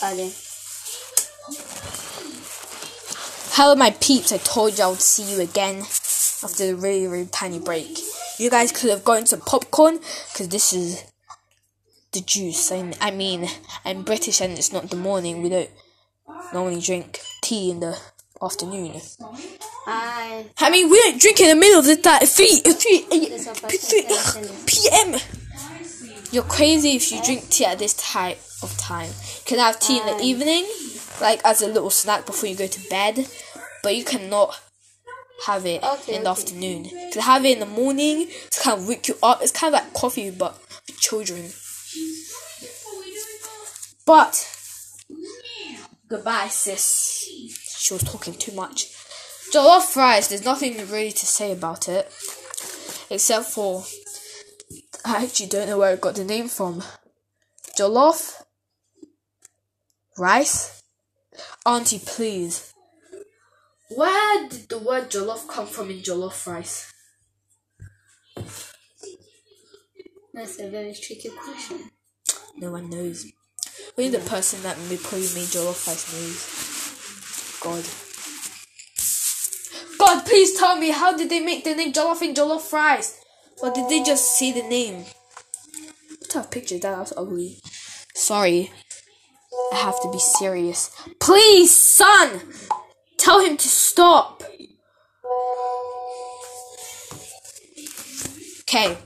Ali. 0.00 0.32
Hello, 3.50 3.74
my 3.74 3.90
peeps. 3.90 4.30
I 4.30 4.38
told 4.38 4.78
you 4.78 4.84
I 4.84 4.86
would 4.86 5.00
see 5.00 5.24
you 5.24 5.40
again 5.40 5.78
after 5.80 6.68
the 6.68 6.76
really, 6.76 7.08
really 7.08 7.26
tiny 7.26 7.58
break. 7.58 7.98
You 8.38 8.48
guys 8.48 8.70
could 8.70 8.90
have 8.90 9.02
gone 9.02 9.26
some 9.26 9.40
popcorn 9.40 9.98
because 10.32 10.48
this 10.48 10.72
is 10.72 11.02
the 12.12 12.20
juice. 12.20 12.70
I, 12.70 12.92
I 13.00 13.10
mean, 13.10 13.48
I'm 13.84 14.02
British 14.04 14.40
and 14.40 14.52
it's 14.52 14.72
not 14.72 14.90
the 14.90 14.96
morning. 14.96 15.42
We 15.42 15.48
don't 15.48 15.70
normally 16.52 16.80
drink 16.80 17.18
tea 17.42 17.72
in 17.72 17.80
the 17.80 17.98
afternoon. 18.40 19.00
I. 19.90 20.46
I 20.58 20.70
mean, 20.70 20.90
we 20.90 20.98
don't 21.00 21.20
drink 21.20 21.40
in 21.40 21.48
the 21.48 21.54
middle 21.56 21.80
of 21.80 21.86
the 21.86 21.96
th- 21.96 22.28
three, 22.28 22.56
three, 22.56 23.28
There's 23.28 23.46
a 23.46 23.54
three, 23.54 24.02
person 24.02 24.44
three 24.44 24.64
p.m. 24.66 25.20
You're 26.30 26.42
crazy 26.44 26.90
if 26.96 27.10
you 27.10 27.22
drink 27.22 27.48
tea 27.48 27.64
at 27.64 27.78
this 27.78 27.94
type 27.94 28.38
of 28.62 28.76
time. 28.76 29.08
You 29.08 29.42
can 29.46 29.58
have 29.58 29.80
tea 29.80 29.98
in 29.98 30.06
the 30.06 30.22
evening, 30.22 30.66
like 31.22 31.40
as 31.44 31.62
a 31.62 31.66
little 31.68 31.88
snack 31.90 32.26
before 32.26 32.48
you 32.50 32.56
go 32.56 32.66
to 32.66 32.88
bed, 32.90 33.26
but 33.82 33.96
you 33.96 34.04
cannot 34.04 34.60
have 35.46 35.64
it 35.64 35.82
Okay, 35.82 36.16
in 36.16 36.24
the 36.24 36.30
okay. 36.30 36.40
afternoon. 36.42 37.10
To 37.12 37.22
have 37.22 37.46
it 37.46 37.52
in 37.54 37.60
the 37.60 37.66
morning 37.66 38.28
to 38.50 38.60
kind 38.60 38.78
of 38.78 38.86
wake 38.88 39.08
you 39.08 39.14
up. 39.22 39.40
It's 39.40 39.52
kind 39.52 39.74
of 39.74 39.80
like 39.80 39.94
coffee, 39.94 40.30
but 40.30 40.54
for 40.86 40.92
children. 41.00 41.50
But 44.04 44.48
goodbye, 46.08 46.48
sis. 46.48 47.24
She 47.78 47.94
was 47.94 48.02
talking 48.02 48.34
too 48.34 48.52
much. 48.52 48.88
Jollof 49.52 49.96
rice. 49.96 50.28
There's 50.28 50.44
nothing 50.44 50.76
really 50.88 51.12
to 51.12 51.26
say 51.26 51.52
about 51.52 51.88
it, 51.88 52.12
except 53.10 53.46
for 53.46 53.84
I 55.04 55.24
actually 55.24 55.46
don't 55.46 55.68
know 55.68 55.78
where 55.78 55.94
it 55.94 56.00
got 56.00 56.16
the 56.16 56.24
name 56.24 56.48
from. 56.48 56.82
Jollof 57.78 58.42
rice. 60.18 60.82
Auntie, 61.64 62.00
please. 62.04 62.74
Where 63.90 64.48
did 64.48 64.68
the 64.68 64.78
word 64.78 65.10
jollof 65.10 65.48
come 65.48 65.66
from 65.66 65.90
in 65.90 66.00
jollof 66.00 66.46
rice? 66.46 66.92
That's 70.34 70.60
a 70.60 70.68
very 70.68 70.94
tricky 70.94 71.30
question. 71.30 71.90
No 72.56 72.72
one 72.72 72.90
knows. 72.90 73.26
Only 73.96 74.10
the 74.10 74.18
person 74.18 74.62
that 74.62 74.78
made, 74.90 75.00
probably 75.00 75.28
made 75.34 75.48
jollof 75.48 75.86
rice 75.86 76.12
knows. 76.12 77.60
God. 77.62 78.07
Please 80.38 80.56
tell 80.56 80.76
me 80.76 80.90
how 80.90 81.16
did 81.16 81.30
they 81.30 81.40
make 81.40 81.64
the 81.64 81.74
name 81.74 81.92
jollof 81.92 82.22
in 82.22 82.32
jollof 82.32 82.72
rice? 82.72 83.20
Or 83.60 83.72
did 83.72 83.88
they 83.88 84.04
just 84.04 84.38
say 84.38 84.52
the 84.52 84.62
name? 84.62 85.04
Of 86.32 86.48
picture 86.52 86.78
that 86.78 86.96
was 86.96 87.12
ugly. 87.16 87.58
Sorry. 88.14 88.70
I 89.72 89.76
have 89.78 90.00
to 90.00 90.12
be 90.12 90.20
serious. 90.20 90.94
Please, 91.18 91.74
son! 91.74 92.40
Tell 93.16 93.44
him 93.44 93.56
to 93.56 93.68
stop. 93.68 94.44
Okay. 98.60 98.96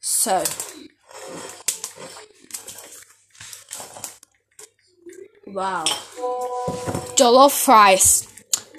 So. 0.00 0.65
Wow. 5.56 5.84
Jollof 7.16 7.66
rice. 7.66 8.26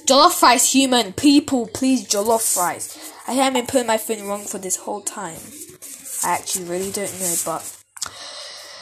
Jollof 0.06 0.44
rice, 0.44 0.74
human 0.74 1.12
people, 1.12 1.66
please 1.66 2.08
jollof 2.08 2.56
rice. 2.56 3.14
I 3.28 3.32
haven't 3.32 3.62
been 3.62 3.66
putting 3.66 3.88
my 3.88 3.98
phone 3.98 4.28
wrong 4.28 4.44
for 4.44 4.60
this 4.60 4.76
whole 4.76 5.02
time. 5.02 5.40
I 6.24 6.36
actually 6.36 6.66
really 6.66 6.92
don't 6.92 7.20
know, 7.20 7.34
but 7.44 7.64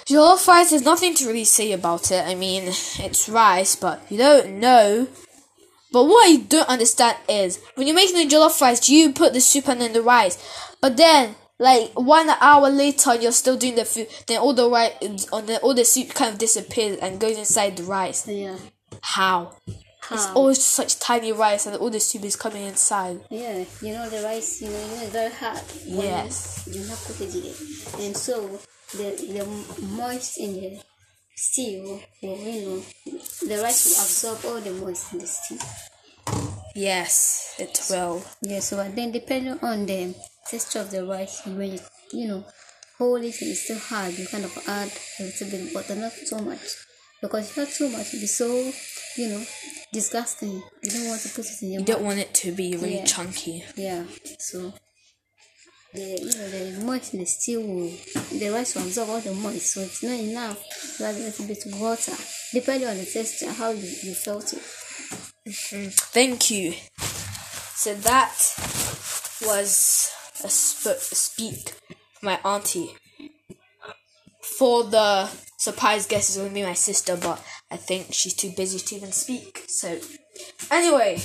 jollof 0.05 0.45
rice, 0.45 0.71
there's 0.71 0.83
nothing 0.83 1.15
to 1.15 1.25
really 1.25 1.45
say 1.45 1.71
about 1.71 2.11
it. 2.11 2.27
I 2.27 2.35
mean, 2.35 2.63
it's 2.65 3.29
rice, 3.29 3.77
but 3.77 4.01
you 4.09 4.17
don't 4.17 4.59
know. 4.59 5.07
But 5.93 6.03
what 6.03 6.29
I 6.29 6.35
don't 6.35 6.67
understand 6.67 7.17
is 7.29 7.61
when 7.75 7.87
you're 7.87 7.95
making 7.95 8.17
the 8.17 8.35
jollof 8.35 8.59
rice, 8.59 8.89
you 8.89 9.13
put 9.13 9.31
the 9.31 9.39
soup 9.39 9.69
and 9.69 9.79
then 9.79 9.93
the 9.93 10.01
rice, 10.01 10.37
but 10.81 10.97
then 10.97 11.35
like 11.59 11.91
one 11.93 12.29
hour 12.29 12.69
later 12.69 13.15
you're 13.15 13.31
still 13.31 13.57
doing 13.57 13.75
the 13.75 13.85
food. 13.85 14.07
Then 14.27 14.39
all 14.39 14.53
the 14.53 14.69
rice, 14.69 14.93
on 15.31 15.43
uh, 15.43 15.45
the 15.45 15.59
all 15.59 15.73
the 15.73 15.85
soup 15.85 16.13
kind 16.13 16.33
of 16.33 16.39
disappears 16.39 16.99
and 16.99 17.19
goes 17.19 17.37
inside 17.37 17.77
the 17.77 17.83
rice. 17.83 18.27
Yeah. 18.27 18.57
How? 19.01 19.55
It's 20.11 20.25
How? 20.25 20.33
always 20.35 20.63
such 20.63 20.99
tiny 20.99 21.31
rice 21.31 21.65
and 21.65 21.75
all 21.77 21.89
the 21.89 21.99
soup 21.99 22.25
is 22.25 22.35
coming 22.35 22.63
inside. 22.63 23.21
Yeah, 23.29 23.65
you 23.81 23.93
know 23.93 24.07
the 24.07 24.21
rice, 24.23 24.61
you 24.61 24.69
know, 24.69 24.79
you 24.79 24.87
know 24.87 25.01
it's 25.01 25.11
very 25.11 25.31
hard. 25.33 25.61
Yes. 25.83 26.67
You 26.71 26.83
have 26.85 27.03
cooked 27.03 27.21
it, 27.21 27.99
and 27.99 28.15
so 28.15 28.59
the 28.91 29.15
the 29.17 29.85
moist 29.87 30.37
in 30.37 30.53
the 30.53 30.79
stew, 31.35 31.99
or 32.21 32.37
you 32.37 32.61
know, 32.61 32.81
the 33.47 33.61
rice 33.63 33.85
will 33.85 34.03
absorb 34.03 34.45
all 34.45 34.61
the 34.61 34.71
moist 34.73 35.13
in 35.13 35.19
the 35.19 35.27
stew. 35.27 35.57
Yes, 36.75 37.55
it 37.57 37.81
will. 37.89 38.23
Yeah, 38.41 38.59
so 38.59 38.79
and 38.79 38.95
then 38.95 39.11
depending 39.11 39.57
on 39.61 39.85
the 39.85 40.13
texture 40.49 40.79
of 40.79 40.91
the 40.91 41.05
rice, 41.05 41.41
when 41.45 41.71
you 41.73 41.79
you 42.13 42.27
know 42.27 42.45
hold 42.97 43.23
it 43.23 43.41
and 43.41 43.51
it's 43.51 43.63
still 43.63 43.79
hard, 43.79 44.17
you 44.17 44.27
kind 44.27 44.45
of 44.45 44.57
add 44.67 44.91
a 45.19 45.23
little 45.23 45.49
bit, 45.49 45.73
but 45.73 45.89
not 45.97 46.13
too 46.29 46.39
much. 46.39 46.61
Because 47.21 47.49
if 47.49 47.57
you 47.57 47.63
add 47.63 47.69
too 47.69 47.89
much, 47.89 48.07
it'll 48.13 48.19
be 48.21 48.27
so 48.27 48.71
you 49.17 49.29
know 49.29 49.43
disgusting. 49.91 50.61
You 50.83 50.91
don't 50.91 51.07
want 51.07 51.21
to 51.21 51.29
put 51.29 51.45
it 51.45 51.61
in 51.61 51.71
your 51.71 51.79
You 51.81 51.85
don't 51.85 52.03
want 52.03 52.19
it 52.19 52.33
to 52.35 52.51
be 52.51 52.75
really 52.75 52.97
Yeah. 52.97 53.05
chunky. 53.05 53.63
Yeah, 53.75 54.03
so 54.39 54.73
the 55.93 56.01
you 56.01 56.25
know 56.37 56.49
the 56.49 56.85
moist 56.85 57.15
still 57.27 57.61
the 57.61 57.67
will 57.67 57.91
the 58.39 58.49
rice 58.49 58.75
will 58.75 58.83
absorb 58.83 59.09
all 59.09 59.19
the 59.21 59.33
moist, 59.33 59.73
so 59.73 59.81
it's 59.81 60.03
not 60.03 60.11
enough. 60.19 60.61
So 60.71 61.05
add 61.05 61.15
a 61.15 61.19
little 61.19 61.47
bit 61.47 61.65
of 61.65 61.79
water, 61.79 62.13
depending 62.53 62.87
on 62.89 62.97
the 62.97 63.05
texture, 63.05 63.51
how 63.51 63.69
you, 63.71 63.87
you 64.03 64.13
felt 64.13 64.53
it. 64.53 64.61
Mm-hmm. 65.47 65.89
Thank 65.89 66.51
you. 66.51 66.73
So 67.75 67.93
that 67.93 68.33
was 69.45 70.09
sp- 70.43 70.99
speak 70.99 71.73
my 72.21 72.39
auntie. 72.43 72.91
For 74.41 74.83
the 74.83 75.29
surprise 75.57 76.05
guest 76.05 76.29
is 76.29 76.37
going 76.37 76.49
to 76.49 76.53
be 76.55 76.63
my 76.63 76.73
sister, 76.73 77.17
but 77.17 77.43
I 77.71 77.77
think 77.77 78.13
she's 78.13 78.33
too 78.35 78.51
busy 78.55 78.79
to 78.79 78.95
even 78.95 79.11
speak. 79.11 79.63
So, 79.67 79.99
anyway. 80.71 81.19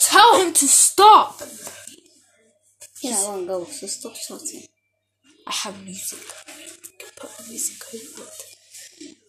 Tell 0.00 0.40
him 0.42 0.52
to 0.54 0.66
stop! 0.68 1.40
Yeah, 3.02 3.16
I 3.18 3.28
won't 3.28 3.46
go. 3.46 3.64
So 3.64 3.86
stop 3.86 4.16
shouting. 4.16 4.62
I 5.46 5.52
have 5.52 5.82
music. 5.84 6.18
I 6.48 6.52
can 6.98 7.10
put 7.16 7.30
music 7.48 7.82
over 7.94 8.28
it 8.28 9.26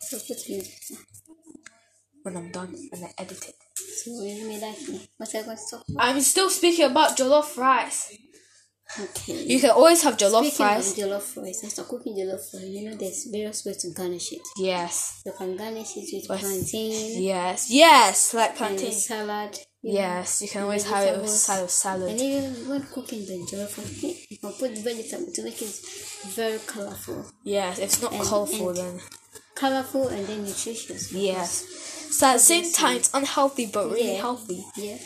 So 0.00 0.18
put 0.18 0.48
music. 0.48 0.98
when 2.22 2.36
I'm 2.36 2.50
done 2.50 2.74
and 2.92 3.04
I 3.04 3.12
edit 3.18 3.48
it. 3.48 3.54
So 4.04 4.22
you 4.22 4.46
may 4.48 4.60
like 4.60 4.80
me. 4.88 5.00
What 5.16 5.34
are 5.34 5.42
going 5.42 5.56
to 5.56 5.62
talk 5.70 5.84
about? 5.88 6.04
I'm 6.06 6.20
still 6.20 6.50
speaking 6.50 6.84
about 6.86 7.16
jollof 7.16 7.56
rice. 7.56 8.16
Okay. 9.00 9.44
You 9.46 9.58
can 9.60 9.70
always 9.70 10.02
have 10.02 10.16
jollof 10.16 10.44
Speaking 10.46 10.66
rice. 10.66 10.92
of 10.92 10.98
jollof 11.04 11.42
rice, 11.42 11.64
after 11.64 11.82
cooking 11.84 12.14
jollof 12.16 12.52
rice, 12.54 12.64
you 12.64 12.88
know 12.90 12.96
there's 12.96 13.24
various 13.32 13.64
ways 13.64 13.78
to 13.78 13.90
garnish 13.90 14.32
it. 14.32 14.42
Yes. 14.58 15.22
You 15.24 15.32
can 15.32 15.56
garnish 15.56 15.96
it 15.96 16.08
with 16.12 16.26
plantain 16.40 17.22
Yes. 17.22 17.70
Yes. 17.70 18.34
Like 18.34 18.56
plantain. 18.56 18.92
salad. 18.92 19.58
you 19.82 19.94
know. 19.94 19.98
Yes. 20.00 20.42
You 20.42 20.48
can 20.48 20.62
always 20.64 20.84
have 20.88 21.02
it 21.02 21.20
with 21.20 21.30
vegetables. 21.30 21.72
side 21.72 22.02
of 22.02 22.08
And 22.08 22.20
even 22.20 22.68
when 22.68 22.82
cooking 22.82 23.20
the 23.24 23.38
jollof 23.50 23.78
rice, 23.78 24.26
you 24.30 24.38
can 24.38 24.52
put 24.52 24.70
vegetable 24.78 25.32
to 25.32 25.42
make 25.42 25.60
it 25.62 25.74
very 26.26 26.58
colorful. 26.66 27.24
Yes. 27.42 27.78
If 27.78 27.84
it's 27.84 28.02
not 28.02 28.12
And- 28.12 28.22
colorful, 28.22 28.68
and- 28.68 28.78
then 28.78 29.00
Colorful 29.56 30.08
and 30.08 30.26
then 30.26 30.44
nutritious. 30.44 31.10
yes. 31.12 31.64
So 32.16 32.26
at 32.28 32.34
the 32.34 32.38
same 32.38 32.72
time, 32.72 32.96
it's 32.98 33.10
unhealthy 33.12 33.66
but 33.66 33.90
really 33.90 34.12
Yeah. 34.14 34.20
healthy. 34.20 34.64
Yeah. 34.76 34.98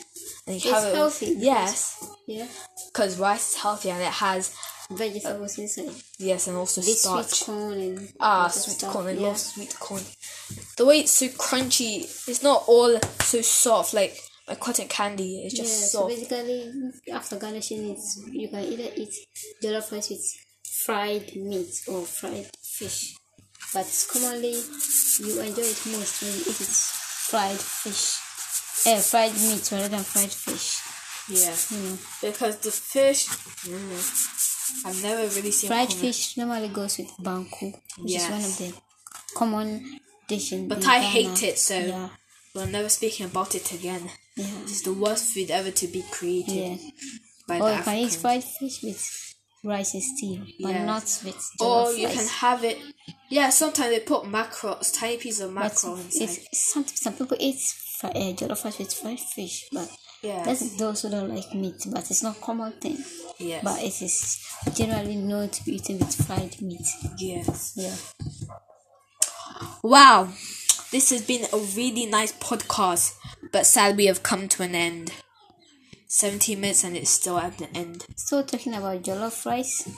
And 0.46 0.62
you 0.64 0.70
It's 0.72 0.82
have 0.84 0.94
healthy 0.94 1.34
Yes. 1.38 2.04
Yeah. 2.26 2.46
Because 2.92 3.18
rice 3.18 3.50
is 3.50 3.54
healthy 3.56 3.90
and 3.90 4.02
it 4.02 4.12
has 4.12 4.50
Vegetables 4.90 5.58
inside. 5.58 5.90
yes, 6.18 6.46
and 6.48 6.56
also 6.56 6.80
starch. 6.80 7.26
sweet 7.28 7.46
corn 7.46 7.72
and 7.80 8.12
Ah, 8.20 8.48
sweet 8.48 8.76
stuff, 8.78 8.92
corn. 8.92 9.06
I 9.06 9.12
yeah. 9.12 9.20
love 9.28 9.38
sweet 9.38 9.78
corn. 9.78 10.02
The 10.78 10.84
way 10.86 11.00
it's 11.00 11.12
so 11.12 11.28
crunchy, 11.28 12.04
it's 12.28 12.42
not 12.42 12.64
all 12.66 12.98
so 13.22 13.42
soft 13.42 13.92
like 13.92 14.18
my 14.48 14.54
cotton 14.54 14.88
candy. 14.88 15.44
It's 15.44 15.54
just 15.54 15.80
yeah, 15.80 15.86
so 15.88 16.08
basically, 16.08 16.72
after 17.12 17.36
garnishing 17.36 17.90
it, 17.90 17.98
you 18.32 18.48
can 18.48 18.60
either 18.64 18.90
eat 18.96 19.12
jollof 19.62 19.92
rice 19.92 20.08
with 20.10 20.24
fried 20.84 21.36
meat 21.36 21.74
or 21.86 22.04
fried 22.06 22.48
fish. 22.62 23.14
But 23.74 23.86
commonly, 24.10 24.54
you 25.18 25.40
enjoy 25.40 25.68
it 25.74 25.86
most 25.92 26.22
when 26.22 26.32
you 26.32 26.40
eat 26.48 26.60
it 26.62 26.76
fried 27.30 27.58
fish, 27.58 28.86
eh, 28.86 29.00
fried 29.00 29.32
meat 29.34 29.68
rather 29.72 29.88
than 29.88 30.02
fried 30.04 30.32
fish. 30.32 30.80
yeah. 31.28 31.54
You 31.70 31.84
know, 31.90 31.98
Because 32.22 32.56
the 32.58 32.70
fish, 32.70 33.26
mm, 33.28 34.84
I've 34.86 35.02
never 35.02 35.22
really 35.36 35.50
seen 35.52 35.68
fried 35.68 35.88
common- 35.88 36.00
fish 36.02 36.36
normally 36.36 36.68
goes 36.68 36.98
with 36.98 37.10
banku, 37.20 37.72
which 37.98 38.14
is 38.16 38.22
one 38.24 38.44
of 38.44 38.58
the 38.58 38.72
common 39.34 40.00
dishes. 40.28 40.62
But 40.68 40.78
I 40.86 41.00
Ghana. 41.00 41.06
hate 41.06 41.42
it, 41.42 41.58
so 41.58 41.78
yeah, 41.78 42.08
we're 42.54 42.66
never 42.66 42.88
speaking 42.88 43.26
about 43.26 43.54
it 43.54 43.72
again. 43.72 44.10
yeah, 44.36 44.46
It's 44.62 44.82
the 44.82 44.92
worst 44.94 45.32
food 45.34 45.50
ever 45.50 45.70
to 45.70 45.86
be 45.88 46.02
created 46.10 46.80
yeah. 46.80 46.90
by 47.46 47.58
Or 47.60 47.70
the 47.70 47.76
you 47.76 47.82
can 47.82 47.96
eat 47.98 48.14
fried 48.14 48.44
fish 48.44 48.82
with 48.82 49.27
rice 49.64 49.94
and 49.94 50.02
stew, 50.02 50.46
but 50.60 50.70
Yes. 50.70 50.86
not 50.86 51.20
with 51.24 51.50
Or 51.60 51.92
you 51.92 52.06
rice. 52.06 52.16
can 52.16 52.26
have 52.28 52.64
it. 52.64 52.78
Yeah, 53.28 53.50
sometimes 53.50 53.90
they 53.90 54.00
put 54.00 54.24
macros, 54.24 54.92
tiny 54.98 55.16
pieces 55.18 55.40
of 55.40 55.54
But 55.54 55.60
mackerel 55.64 55.96
inside. 55.96 56.22
it's, 56.52 56.72
some 56.72 56.86
some 56.86 57.12
people 57.14 57.36
eat 57.40 57.58
fri- 58.00 58.10
uh, 58.10 58.32
jollof 58.34 58.64
rice 58.64 58.78
with 58.78 58.92
fried 58.94 59.20
fish, 59.20 59.66
but 59.72 59.88
yeah, 60.22 60.42
that's 60.44 60.76
those 60.76 61.02
who 61.02 61.10
don't 61.10 61.34
like 61.34 61.54
meat. 61.54 61.82
But 61.90 62.10
it's 62.10 62.22
not 62.22 62.40
common 62.40 62.72
thing. 62.80 62.98
Yes. 63.38 63.62
But 63.64 63.82
it 63.82 64.00
is 64.02 64.38
generally 64.74 65.16
known 65.16 65.48
to 65.50 65.64
be 65.64 65.76
eaten 65.76 65.98
with 65.98 66.14
fried 66.26 66.60
meat. 66.62 66.86
yes. 67.18 67.72
Yeah. 67.76 67.94
Wow, 69.82 70.28
this 70.90 71.10
has 71.10 71.22
been 71.22 71.46
a 71.52 71.56
really 71.76 72.06
nice 72.06 72.32
podcast, 72.32 73.14
but 73.52 73.66
sadly 73.66 73.96
we 73.96 74.06
have 74.06 74.22
come 74.22 74.48
to 74.48 74.62
an 74.62 74.74
end. 74.74 75.12
17 76.08 76.60
minutes 76.60 76.84
and 76.84 76.96
it's 76.96 77.10
still 77.10 77.38
at 77.38 77.56
the 77.58 77.68
end. 77.76 78.04
So 78.16 78.42
talking 78.42 78.74
about 78.74 79.02
jollof 79.02 79.44
rice, 79.46 79.88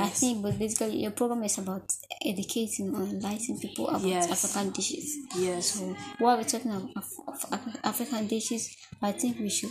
I 0.00 0.08
think, 0.08 0.42
but 0.42 0.58
basically 0.58 0.96
your 1.02 1.10
program 1.12 1.42
is 1.44 1.58
about 1.58 1.90
educating 2.24 2.94
or 2.94 3.02
enlightening 3.02 3.60
people 3.60 3.88
about 3.88 4.02
Yes. 4.02 4.30
African 4.30 4.70
dishes. 4.72 5.16
Yes. 5.38 5.66
So 5.78 5.96
while 6.18 6.36
we're 6.36 6.44
talking 6.44 6.70
about 6.72 6.90
of 6.96 7.44
Af- 7.52 7.78
African 7.84 8.26
dishes, 8.26 8.74
I 9.00 9.12
think 9.12 9.38
we 9.38 9.48
should 9.48 9.70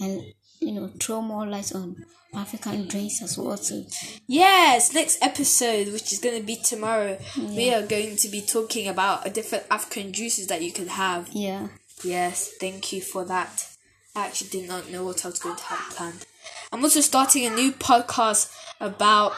and 0.00 0.22
you 0.60 0.72
know 0.72 0.88
throw 1.00 1.20
more 1.22 1.46
light 1.46 1.74
on 1.74 1.96
African 2.34 2.86
drinks 2.86 3.20
as 3.22 3.36
well 3.36 3.56
too. 3.58 3.84
Yes, 4.26 4.94
next 4.94 5.22
episode, 5.22 5.88
which 5.92 6.12
is 6.12 6.18
going 6.20 6.38
to 6.38 6.46
be 6.46 6.56
tomorrow, 6.56 7.18
we 7.36 7.74
are 7.74 7.82
going 7.86 8.16
to 8.16 8.28
be 8.28 8.40
talking 8.42 8.86
about 8.88 9.26
a 9.26 9.30
different 9.30 9.64
African 9.70 10.12
juices 10.12 10.46
that 10.46 10.62
you 10.62 10.70
can 10.72 10.86
have. 10.88 11.28
Yeah. 11.32 11.68
Yes, 12.04 12.52
thank 12.60 12.92
you 12.92 13.00
for 13.02 13.24
that. 13.26 13.66
I 14.16 14.26
actually 14.26 14.50
did 14.50 14.68
not 14.68 14.90
know 14.90 15.04
what 15.04 15.24
I 15.24 15.28
was 15.28 15.38
going 15.38 15.56
to 15.56 15.62
have 15.64 15.94
planned. 15.96 16.26
I'm 16.72 16.82
also 16.82 17.00
starting 17.00 17.46
a 17.46 17.50
new 17.50 17.72
podcast 17.72 18.52
about, 18.80 19.34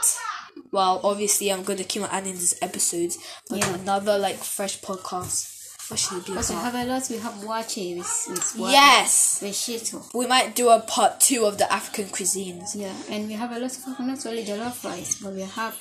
well, 0.70 1.00
obviously 1.04 1.50
I'm 1.52 1.62
going 1.62 1.78
to 1.78 1.84
keep 1.84 2.02
on 2.02 2.08
adding 2.10 2.32
these 2.34 2.54
episodes, 2.62 3.18
but 3.48 3.58
Yeah. 3.58 3.74
another 3.74 4.18
like 4.18 4.36
fresh 4.36 4.80
podcast. 4.80 5.48
What 5.88 5.98
should 5.98 6.18
it 6.18 6.26
be 6.26 6.36
Also 6.36 6.54
about? 6.54 6.72
have 6.72 6.86
a 6.86 6.90
lot. 6.90 7.08
We 7.10 7.16
have 7.18 7.34
waakye 7.34 7.98
with 7.98 8.26
with 8.30 8.56
wa- 8.56 8.70
Yes, 8.70 9.40
with 9.42 9.52
shito. 9.52 10.08
we 10.14 10.26
might 10.26 10.54
do 10.54 10.70
a 10.70 10.80
part 10.80 11.20
two 11.20 11.44
of 11.44 11.58
the 11.58 11.70
African 11.70 12.06
cuisines. 12.06 12.74
Yeah, 12.74 12.94
and 13.10 13.26
we 13.28 13.34
have 13.34 13.50
a 13.52 13.58
lot 13.58 13.76
of 13.76 13.98
not 14.00 14.24
only 14.24 14.44
jollof 14.44 14.84
rice, 14.84 15.16
but 15.16 15.34
we 15.34 15.42
have 15.42 15.76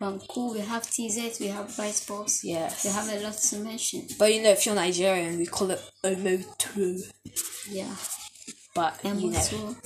banku, 0.00 0.52
we 0.54 0.60
have 0.60 0.82
TZ, 0.90 1.38
we 1.40 1.46
have 1.46 1.78
rice 1.78 2.04
balls. 2.04 2.40
Yes. 2.44 2.84
we 2.84 2.90
have 2.90 3.08
a 3.08 3.20
lot 3.22 3.38
to 3.38 3.56
mention. 3.60 4.06
But 4.18 4.34
you 4.34 4.42
know, 4.42 4.50
if 4.50 4.66
you're 4.66 4.74
Nigerian, 4.74 5.38
we 5.38 5.46
call 5.46 5.70
it 5.70 5.80
omotu. 6.02 7.00
Yeah, 7.70 7.94
But 8.74 8.98
you 9.04 9.30
know, 9.30 9.76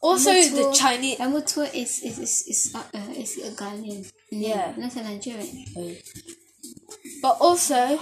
also 0.00 0.32
the 0.32 0.74
Chinese. 0.76 1.18
Emutu 1.18 1.62
is 1.74 2.00
is 2.02 2.18
is 2.18 2.44
is, 2.48 2.74
uh, 2.74 2.82
uh, 2.94 3.12
is 3.12 3.36
a 3.38 3.50
Ghanaian. 3.52 4.10
Yeah. 4.30 4.72
not 4.76 4.96
a 4.96 5.02
Nigerian. 5.02 5.66
But 7.20 7.36
also, 7.40 8.00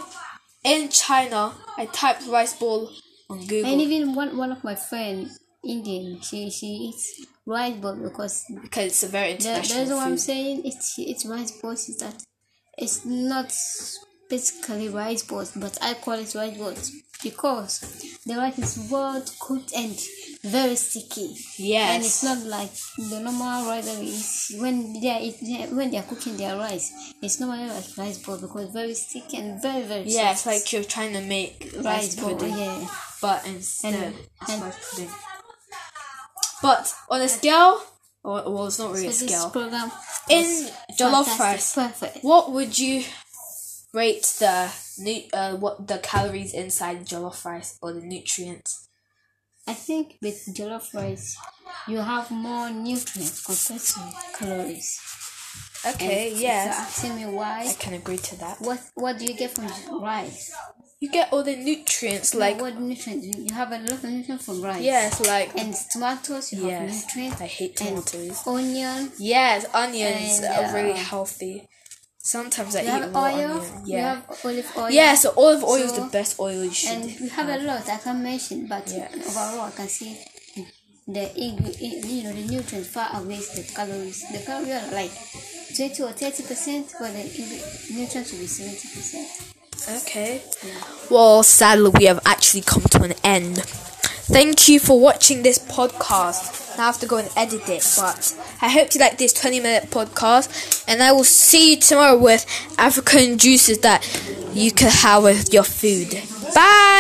in 0.65 0.89
China, 0.91 1.55
I 1.77 1.87
typed 1.87 2.27
rice 2.29 2.55
ball 2.59 2.91
on 3.29 3.47
Google 3.47 3.73
And 3.73 3.81
even 3.81 4.15
one 4.15 4.37
one 4.37 4.53
of 4.53 4.63
my 4.63 4.75
friend, 4.77 5.29
Indian, 5.65 6.21
she 6.21 6.51
she 6.51 6.67
eats 6.91 7.27
rice 7.47 7.77
ball 7.77 7.97
because 7.97 8.45
because 8.63 8.87
it's 8.87 9.03
a 9.03 9.09
very 9.09 9.33
That, 9.35 9.41
international 9.41 9.79
that's 9.87 9.91
what 9.91 10.07
I'm 10.07 10.19
saying. 10.19 10.63
It's 10.65 10.95
it's 10.99 11.27
rice 11.27 11.51
balls. 11.61 11.89
Is 11.89 11.99
that 11.99 12.23
it's 12.79 13.05
not 13.05 13.53
basically 14.31 14.89
rice 14.89 15.23
balls, 15.25 15.53
but 15.57 15.79
I 15.83 15.95
call 15.95 16.15
it 16.15 16.35
rice 16.35 16.57
balls 16.57 16.93
because 17.23 17.81
the 18.27 18.35
rice 18.37 18.59
is 18.59 18.89
well 18.91 19.23
cooked 19.41 19.73
and 19.75 19.97
very 20.43 20.75
sticky. 20.77 21.37
Yes. 21.59 21.95
And 21.95 22.05
it's 22.05 22.23
not 22.25 22.39
like 22.47 22.71
the 23.11 23.21
normal 23.21 23.67
rice 23.69 23.87
that 23.87 23.99
we 24.01 24.07
eat 24.07 24.61
when 24.61 25.01
they 25.01 25.11
are 25.11 25.21
eating, 25.21 25.77
when 25.77 25.91
they 25.91 25.99
are 25.99 26.03
cooking 26.03 26.37
their 26.37 26.57
rice. 26.57 26.93
It's 27.23 27.39
normally 27.41 27.69
like 27.69 27.85
rice 27.97 28.19
ball 28.19 28.39
because 28.39 28.71
very 28.73 28.95
sticky 28.95 29.37
and 29.39 29.63
very 29.63 29.83
very 29.83 30.05
Yeah, 30.09 30.33
it's 30.33 30.47
like 30.47 30.73
you're 30.73 30.85
trying 30.85 31.13
to 31.15 31.21
make 31.21 31.73
rice, 31.77 31.85
rice 31.85 32.17
ball. 32.17 32.35
pudding, 32.37 32.57
Yeah. 32.57 32.89
but 33.21 33.47
instead 33.47 33.95
And- 33.95 34.15
it's 34.41 34.51
and- 34.51 34.63
rice 34.63 34.91
pudding. 34.91 35.11
But 36.63 36.95
on 37.11 37.21
a 37.21 37.29
scale, 37.29 37.83
or 38.23 38.43
well, 38.53 38.67
it's 38.69 38.79
not 38.79 38.93
really 38.93 39.11
So 39.11 39.25
a 39.27 39.29
scale. 39.29 39.51
program 39.51 39.91
In 40.29 40.71
jollof 40.99 41.39
rice, 41.39 41.75
perfect. 41.75 42.23
what 42.23 42.53
would 42.53 42.79
you 42.79 43.05
rate 43.93 44.23
the 44.39 44.71
nu- 44.99 45.29
uh 45.33 45.57
what 45.57 45.87
the 45.87 45.99
calories 45.99 46.55
inside 46.55 47.07
jollof 47.07 47.45
rice 47.45 47.79
or 47.83 47.93
the 47.93 48.01
nutrients? 48.01 48.89
I 49.67 49.75
think 49.75 50.17
with 50.23 50.49
jollof 50.57 50.93
rice, 50.95 51.37
you 51.87 51.99
have 51.99 52.31
more 52.31 52.71
nutrients 52.71 53.45
compared 53.45 53.81
to 53.81 54.37
calories. 54.39 55.01
Okay, 55.85 56.31
And 56.31 56.41
yes. 56.41 56.67
If 56.67 57.05
you're 57.05 57.13
asking 57.13 57.17
me 57.17 57.37
why, 57.37 57.65
I 57.69 57.73
can 57.75 57.95
agree 57.95 58.17
to 58.19 58.37
that. 58.41 58.61
what 58.61 58.81
what 58.95 59.19
do 59.19 59.25
you 59.25 59.35
get 59.35 59.51
from 59.51 59.69
rice? 60.01 60.53
You 61.01 61.11
get 61.11 61.33
all 61.33 61.43
the 61.43 61.57
nutrients, 61.57 62.33
Like 62.35 62.61
what 62.61 62.79
nutrients? 62.79 63.27
You 63.37 63.53
have 63.55 63.73
a 63.73 63.79
lot 63.79 63.91
of 63.91 64.05
nutrients 64.05 64.45
from 64.45 64.63
rice. 64.63 64.83
yes, 64.83 65.21
like 65.27 65.51
And 65.59 65.75
tomatoes, 65.93 66.53
you 66.53 66.63
have 66.63 66.71
yes. 66.71 67.05
nutrients. 67.05 67.41
I 67.41 67.47
hate 67.47 67.77
tomatoes. 67.77 68.47
onion. 68.47 69.11
Yes, 69.19 69.67
onions 69.75 70.41
And, 70.41 70.45
are 70.55 70.75
really 70.75 70.93
uh, 70.93 70.97
healthy. 70.97 71.69
Sometimes 72.25 72.77
I 72.77 72.83
eat 72.83 72.87
have 72.87 73.17
oil. 73.17 73.67
Yeah. 73.85 74.15
have 74.15 74.39
olive 74.45 74.73
oil. 74.79 74.91
Yeah, 74.91 75.15
so 75.17 75.35
olive 75.37 75.65
oil 75.65 75.83
is 75.83 75.93
the 75.93 76.09
best 76.13 76.39
oil 76.39 76.63
you 76.65 76.71
should. 76.73 76.91
And 76.91 77.21
we 77.21 77.29
have 77.29 77.49
a 77.49 77.59
lot 77.65 77.89
I 77.89 77.97
can 77.99 78.23
mention, 78.23 78.67
but 78.69 78.89
Yes. 78.89 79.13
overall 79.29 79.67
I 79.67 79.71
can 79.73 79.89
see 79.89 80.19
the 81.09 81.31
you 81.37 82.23
know 82.23 82.33
the 82.33 82.47
nutrients 82.47 82.89
far 82.91 83.09
outweighs 83.13 83.51
the 83.55 83.63
calories. 83.75 84.23
The 84.31 84.39
calories 84.39 84.71
are 84.71 84.95
like 84.95 85.11
twenty 85.77 86.03
or 86.05 86.13
thirty 86.13 86.45
percent, 86.45 86.95
but 87.01 87.13
the 87.13 87.25
nutrients 87.93 88.33
will 88.33 88.39
be 88.39 88.47
seventy 88.47 88.89
percent. 88.89 89.29
Okay. 90.03 90.43
Well, 91.11 91.43
sadly, 91.43 91.91
we 91.99 92.05
have 92.05 92.21
actually 92.25 92.61
come 92.63 92.83
to 92.85 93.03
an 93.03 93.15
end. 93.25 93.59
Thank 94.31 94.69
you 94.69 94.79
for 94.79 95.01
watching 95.01 95.43
this 95.43 95.59
podcast. 95.59 96.62
Now 96.77 96.85
I 96.85 96.87
have 96.87 96.99
to 97.01 97.07
go 97.07 97.19
and 97.19 97.29
edit 97.37 97.69
it, 97.69 97.95
but 97.97 98.37
I 98.63 98.69
hope 98.69 98.95
you 98.95 99.01
like 99.01 99.19
this 99.19 99.33
20 99.33 99.61
minute 99.61 99.91
podcast. 99.91 100.85
And 100.89 101.03
I 101.03 101.13
will 101.13 101.25
see 101.25 101.75
you 101.75 101.81
tomorrow 101.81 102.17
with 102.19 102.47
African 102.79 103.39
juices 103.39 103.79
that 103.81 104.03
you 104.53 104.73
can 104.73 104.91
have 104.91 105.23
with 105.23 105.53
your 105.53 105.65
food. 105.65 106.11
Bye! 106.55 106.93